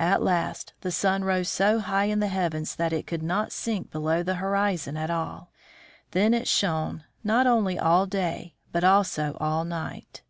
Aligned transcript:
At 0.00 0.24
last 0.24 0.72
the 0.80 0.90
sun 0.90 1.22
rose 1.22 1.48
so 1.48 1.78
high 1.78 2.06
in 2.06 2.18
the 2.18 2.26
heavens 2.26 2.74
that 2.74 2.92
it 2.92 3.06
could 3.06 3.22
not 3.22 3.52
sink 3.52 3.92
below 3.92 4.24
the 4.24 4.34
horizon 4.42 4.96
at 4.96 5.08
all. 5.08 5.52
Then 6.10 6.34
it 6.34 6.48
shone, 6.48 7.04
not 7.22 7.46
only 7.46 7.78
all 7.78 8.04
day, 8.04 8.56
but 8.72 8.82
also 8.82 9.36
all 9.40 9.64
night. 9.64 10.22